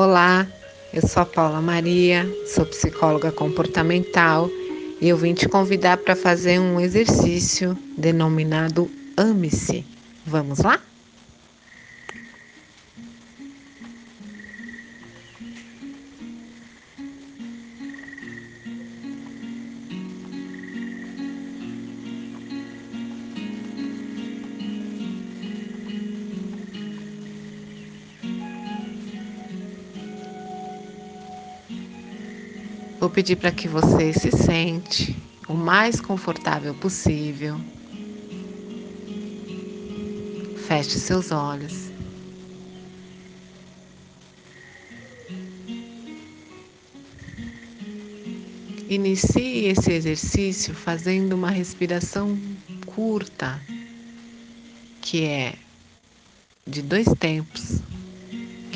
Olá, 0.00 0.46
eu 0.94 1.04
sou 1.04 1.24
a 1.24 1.26
Paula 1.26 1.60
Maria, 1.60 2.24
sou 2.46 2.64
psicóloga 2.64 3.32
comportamental 3.32 4.48
e 5.00 5.08
eu 5.08 5.16
vim 5.16 5.34
te 5.34 5.48
convidar 5.48 5.96
para 5.96 6.14
fazer 6.14 6.60
um 6.60 6.78
exercício 6.78 7.76
denominado 7.96 8.88
Ame-se. 9.16 9.84
Vamos 10.24 10.60
lá? 10.60 10.80
Vou 33.00 33.08
pedir 33.08 33.36
para 33.36 33.52
que 33.52 33.68
você 33.68 34.12
se 34.12 34.32
sente 34.32 35.16
o 35.48 35.54
mais 35.54 36.00
confortável 36.00 36.74
possível. 36.74 37.60
Feche 40.66 40.98
seus 40.98 41.30
olhos. 41.30 41.90
Inicie 48.88 49.66
esse 49.66 49.92
exercício 49.92 50.74
fazendo 50.74 51.34
uma 51.34 51.50
respiração 51.50 52.36
curta, 52.84 53.60
que 55.00 55.24
é 55.24 55.54
de 56.66 56.82
dois 56.82 57.06
tempos 57.20 57.80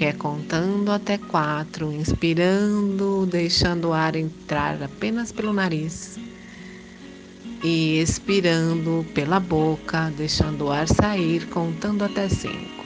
que 0.00 0.06
é 0.06 0.14
contando 0.14 0.90
até 0.90 1.18
quatro, 1.18 1.92
inspirando, 1.92 3.26
deixando 3.26 3.88
o 3.88 3.92
ar 3.92 4.16
entrar 4.16 4.82
apenas 4.82 5.30
pelo 5.30 5.52
nariz 5.52 6.18
e 7.62 8.00
expirando 8.00 9.04
pela 9.12 9.38
boca, 9.38 10.10
deixando 10.16 10.64
o 10.64 10.70
ar 10.70 10.88
sair, 10.88 11.46
contando 11.48 12.02
até 12.02 12.30
cinco. 12.30 12.82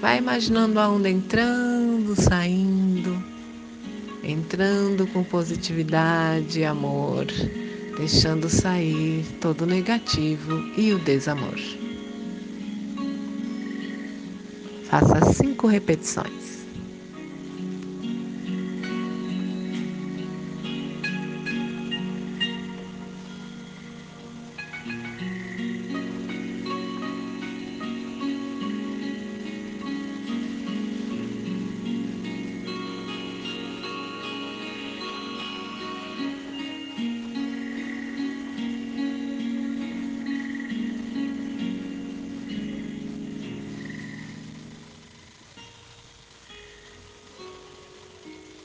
Vai 0.00 0.16
imaginando 0.16 0.80
a 0.80 0.88
onda 0.88 1.10
entrando, 1.10 2.18
saindo, 2.18 3.22
entrando 4.24 5.06
com 5.08 5.22
positividade 5.22 6.60
e 6.60 6.64
amor, 6.64 7.26
deixando 7.98 8.48
sair 8.48 9.22
todo 9.38 9.64
o 9.64 9.66
negativo 9.66 10.56
e 10.78 10.94
o 10.94 10.98
desamor. 10.98 11.79
Faça 14.90 15.32
cinco 15.34 15.68
repetições. 15.68 16.39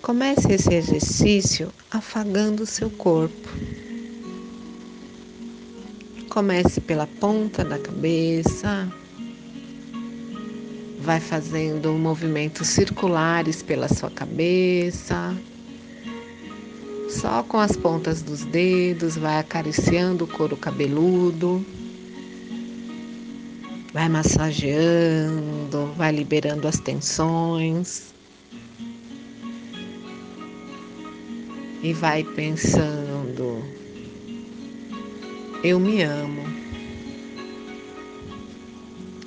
Comece 0.06 0.54
esse 0.54 0.72
exercício 0.72 1.74
afagando 1.90 2.62
o 2.62 2.66
seu 2.68 2.92
corpo. 2.92 3.50
Comece 6.30 6.80
pela 6.80 7.08
ponta 7.08 7.66
da 7.66 7.80
cabeça, 7.80 8.88
vai 11.00 11.20
fazendo 11.20 11.92
movimentos 11.94 12.68
circulares 12.68 13.64
pela 13.64 13.90
sua 13.90 14.12
cabeça. 14.12 15.36
Só 17.10 17.42
com 17.42 17.58
as 17.58 17.76
pontas 17.76 18.22
dos 18.22 18.46
dedos, 18.46 19.18
vai 19.18 19.40
acariciando 19.40 20.26
o 20.26 20.28
couro 20.28 20.56
cabeludo, 20.56 21.66
vai 23.92 24.08
massageando, 24.08 25.92
vai 25.98 26.12
liberando 26.12 26.68
as 26.68 26.80
tensões. 26.80 28.15
E 31.86 31.94
vai 31.94 32.24
pensando: 32.24 33.64
eu 35.64 35.80
me 35.80 36.02
amo, 36.02 36.42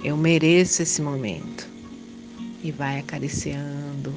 eu 0.03 0.17
mereço 0.17 0.83
esse 0.83 1.01
momento. 1.01 1.69
E 2.61 2.73
vai 2.73 2.99
acariciando 2.99 4.13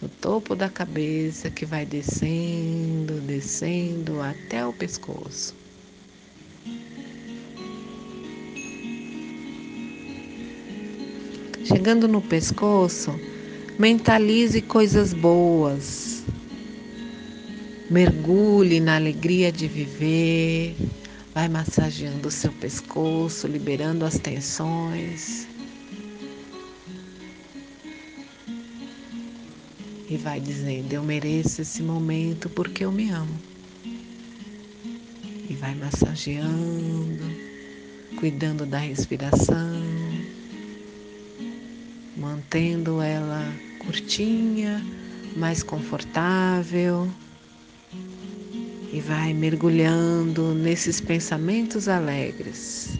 o 0.00 0.08
topo 0.08 0.56
da 0.56 0.70
cabeça 0.70 1.50
que 1.50 1.66
vai 1.66 1.84
descendo, 1.84 3.20
descendo 3.20 4.22
até 4.22 4.64
o 4.64 4.72
pescoço. 4.72 5.54
Chegando 11.62 12.08
no 12.08 12.22
pescoço, 12.22 13.20
mentalize 13.78 14.62
coisas 14.62 15.12
boas, 15.12 16.17
Mergulhe 17.90 18.80
na 18.80 18.96
alegria 18.96 19.50
de 19.50 19.66
viver, 19.66 20.76
vai 21.32 21.48
massageando 21.48 22.28
o 22.28 22.30
seu 22.30 22.52
pescoço, 22.52 23.46
liberando 23.46 24.04
as 24.04 24.18
tensões. 24.18 25.48
E 30.06 30.18
vai 30.18 30.38
dizendo: 30.38 30.92
Eu 30.92 31.02
mereço 31.02 31.62
esse 31.62 31.82
momento 31.82 32.50
porque 32.50 32.84
eu 32.84 32.92
me 32.92 33.08
amo. 33.08 33.40
E 35.48 35.54
vai 35.54 35.74
massageando, 35.74 37.24
cuidando 38.20 38.66
da 38.66 38.80
respiração, 38.80 39.82
mantendo 42.14 43.00
ela 43.00 43.50
curtinha, 43.78 44.84
mais 45.34 45.62
confortável 45.62 47.10
e 48.92 49.00
vai 49.00 49.34
mergulhando 49.34 50.54
nesses 50.54 51.00
pensamentos 51.00 51.88
alegres. 51.88 52.97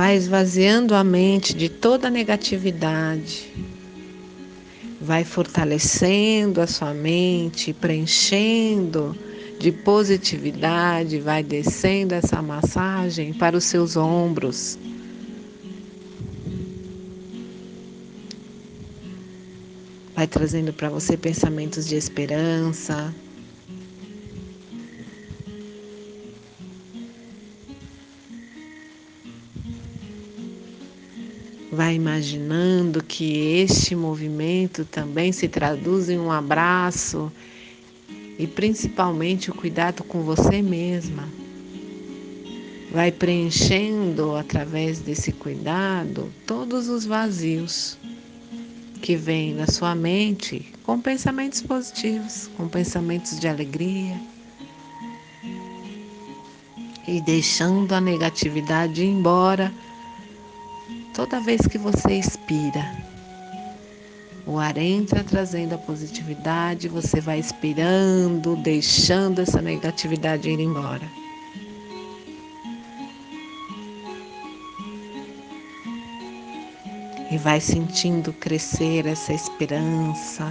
Vai 0.00 0.16
esvaziando 0.16 0.94
a 0.94 1.04
mente 1.04 1.52
de 1.52 1.68
toda 1.68 2.08
negatividade, 2.08 3.52
vai 4.98 5.24
fortalecendo 5.24 6.62
a 6.62 6.66
sua 6.66 6.94
mente, 6.94 7.74
preenchendo 7.74 9.14
de 9.58 9.70
positividade, 9.70 11.20
vai 11.20 11.42
descendo 11.42 12.14
essa 12.14 12.40
massagem 12.40 13.34
para 13.34 13.54
os 13.54 13.64
seus 13.64 13.94
ombros. 13.94 14.78
Vai 20.16 20.26
trazendo 20.26 20.72
para 20.72 20.88
você 20.88 21.14
pensamentos 21.14 21.86
de 21.86 21.96
esperança, 21.96 23.14
Vai 31.80 31.94
imaginando 31.94 33.02
que 33.02 33.56
este 33.56 33.96
movimento 33.96 34.84
também 34.84 35.32
se 35.32 35.48
traduz 35.48 36.10
em 36.10 36.18
um 36.18 36.30
abraço 36.30 37.32
e 38.38 38.46
principalmente 38.46 39.50
o 39.50 39.54
cuidado 39.54 40.04
com 40.04 40.20
você 40.20 40.60
mesma. 40.60 41.26
Vai 42.92 43.10
preenchendo 43.10 44.36
através 44.36 44.98
desse 45.00 45.32
cuidado 45.32 46.30
todos 46.46 46.86
os 46.86 47.06
vazios 47.06 47.96
que 49.00 49.16
vêm 49.16 49.54
na 49.54 49.66
sua 49.66 49.94
mente 49.94 50.70
com 50.82 51.00
pensamentos 51.00 51.62
positivos, 51.62 52.50
com 52.58 52.68
pensamentos 52.68 53.40
de 53.40 53.48
alegria. 53.48 54.20
e 57.08 57.20
deixando 57.22 57.92
a 57.92 58.00
negatividade 58.00 59.04
embora 59.04 59.72
toda 61.20 61.38
vez 61.38 61.60
que 61.66 61.76
você 61.76 62.14
expira. 62.14 62.96
O 64.46 64.58
ar 64.58 64.78
entra 64.78 65.22
trazendo 65.22 65.74
a 65.74 65.78
positividade, 65.78 66.88
você 66.88 67.20
vai 67.20 67.38
expirando, 67.38 68.56
deixando 68.56 69.42
essa 69.42 69.60
negatividade 69.60 70.48
ir 70.48 70.58
embora. 70.58 71.06
E 77.30 77.36
vai 77.36 77.60
sentindo 77.60 78.32
crescer 78.32 79.06
essa 79.06 79.34
esperança, 79.34 80.50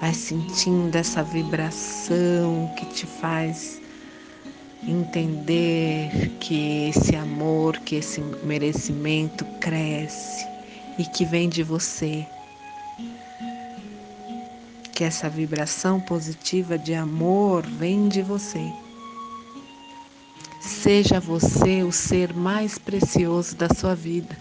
vai 0.00 0.12
sentindo 0.12 0.96
essa 0.96 1.22
vibração 1.22 2.68
que 2.76 2.86
te 2.86 3.06
faz 3.06 3.80
entender 4.86 6.30
que 6.40 6.88
esse 6.88 7.16
amor, 7.16 7.78
que 7.78 7.96
esse 7.96 8.20
merecimento 8.42 9.44
cresce 9.60 10.46
e 10.98 11.04
que 11.04 11.24
vem 11.24 11.48
de 11.48 11.62
você. 11.62 12.26
Que 14.92 15.04
essa 15.04 15.28
vibração 15.28 16.00
positiva 16.00 16.76
de 16.76 16.94
amor 16.94 17.64
vem 17.66 18.08
de 18.08 18.22
você. 18.22 18.72
Seja 20.60 21.20
você 21.20 21.82
o 21.82 21.92
ser 21.92 22.34
mais 22.34 22.78
precioso 22.78 23.56
da 23.56 23.68
sua 23.68 23.94
vida. 23.94 24.36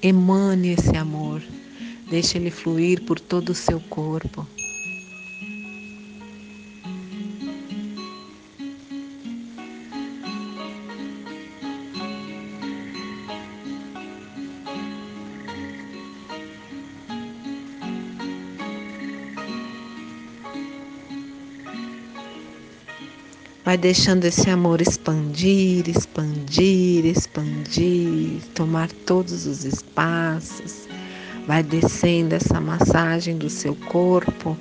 Emane 0.00 0.68
esse 0.68 0.96
amor, 0.96 1.42
deixe 2.08 2.38
ele 2.38 2.50
fluir 2.50 3.02
por 3.02 3.18
todo 3.18 3.50
o 3.50 3.54
seu 3.54 3.80
corpo. 3.80 4.46
Vai 23.68 23.76
deixando 23.76 24.24
esse 24.24 24.48
amor 24.48 24.80
expandir, 24.80 25.90
expandir, 25.90 27.04
expandir, 27.04 28.40
tomar 28.54 28.90
todos 29.04 29.44
os 29.44 29.62
espaços. 29.62 30.88
Vai 31.46 31.62
descendo 31.62 32.34
essa 32.34 32.58
massagem 32.62 33.36
do 33.36 33.50
seu 33.50 33.76
corpo 33.76 34.56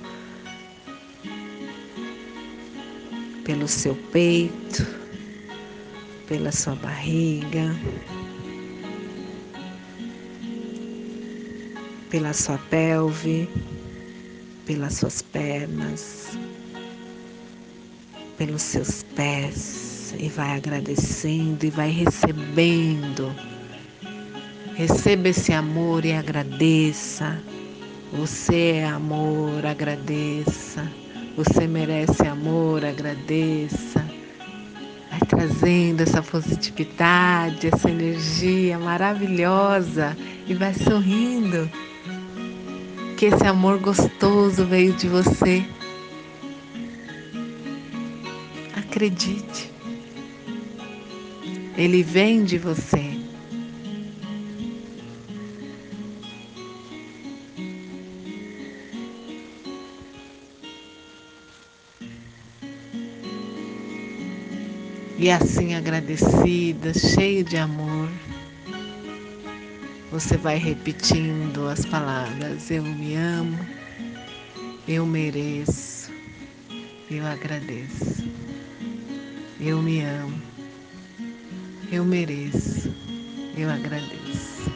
pelo 3.45 3.65
seu 3.65 3.95
peito, 4.12 4.86
pela 6.27 6.51
sua 6.51 6.75
barriga, 6.75 7.74
pela 12.09 12.33
sua 12.33 12.57
pelve, 12.57 13.48
pelas 14.65 14.95
suas 14.95 15.21
pernas 15.21 16.38
pelos 18.38 18.62
seus 18.62 19.04
pés 19.16 20.13
e 20.18 20.30
vai 20.30 20.56
agradecendo 20.56 21.66
e 21.66 21.69
vai 21.69 21.89
recebendo. 21.89 23.34
Receba 24.75 25.30
esse 25.30 25.51
amor 25.51 26.06
e 26.06 26.13
agradeça. 26.13 27.42
Você 28.13 28.74
é 28.75 28.86
amor, 28.86 29.66
agradeça. 29.66 30.89
Você 31.36 31.68
merece 31.68 32.28
amor, 32.28 32.86
agradeça. 32.86 34.06
Vai 35.10 35.19
trazendo 35.28 36.01
essa 36.01 36.22
positividade, 36.22 37.68
essa 37.68 37.90
energia 37.90 38.78
maravilhosa 38.78 40.16
e 40.48 40.54
vai 40.54 40.74
sorrindo. 40.74 41.69
Que 43.18 43.25
esse 43.25 43.45
amor 43.48 43.80
gostoso 43.80 44.63
veio 44.66 44.94
de 44.94 45.07
você 45.07 45.66
Acredite, 48.97 49.71
ele 51.77 52.01
vem 52.01 52.44
de 52.44 52.57
você. 52.57 53.11
E 65.19 65.29
assim 65.29 65.75
agradecida, 65.75 66.91
cheio 66.95 67.44
de 67.44 67.55
amor, 67.55 68.09
você 70.11 70.38
vai 70.38 70.57
repetindo 70.57 71.67
as 71.67 71.85
palavras: 71.85 72.71
Eu 72.71 72.81
me 72.81 73.13
amo, 73.13 73.59
eu 74.88 75.05
mereço, 75.05 76.11
eu 77.11 77.23
agradeço. 77.27 78.37
Eu 79.59 79.81
me 79.81 80.01
amo. 80.01 80.42
Eu 81.92 82.06
mereço. 82.06 82.94
Eu 83.57 83.69
agradeço. 83.69 84.71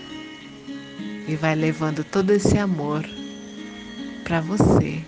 E 1.28 1.36
vai 1.36 1.56
levando 1.56 2.04
todo 2.04 2.31
esse 2.31 2.57
amor 2.57 3.07
para 4.24 4.42
você. 4.42 5.04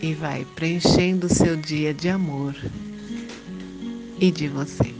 E 0.00 0.14
vai 0.14 0.46
preenchendo 0.56 1.26
o 1.26 1.34
seu 1.34 1.54
dia 1.54 1.92
de 1.92 2.08
amor 2.08 2.56
e 4.18 4.30
de 4.30 4.48
você. 4.48 4.99